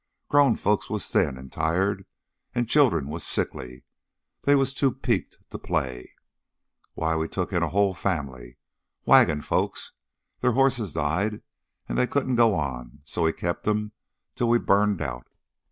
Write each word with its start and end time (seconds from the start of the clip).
Grown 0.29 0.55
folks 0.55 0.89
was 0.89 1.07
thin 1.07 1.37
and 1.37 1.51
tired, 1.53 2.07
and 2.55 2.67
children 2.67 3.07
was 3.07 3.23
sickly 3.23 3.83
they 4.45 4.55
was 4.55 4.73
too 4.73 4.91
peaked 4.91 5.37
to 5.51 5.59
play. 5.59 6.15
Why, 6.95 7.15
we 7.15 7.27
took 7.27 7.53
in 7.53 7.61
a 7.61 7.69
hull 7.69 7.93
family 7.93 8.57
wagon 9.05 9.41
folks. 9.41 9.91
Their 10.39 10.53
hosses 10.53 10.93
died 10.93 11.43
and 11.87 11.99
they 11.99 12.07
couldn't 12.07 12.33
go 12.37 12.55
on, 12.55 13.01
so 13.03 13.21
we 13.25 13.31
kep' 13.33 13.67
'em 13.67 13.91
'til 14.33 14.49
we 14.49 14.57
burned 14.57 15.03
out. 15.03 15.27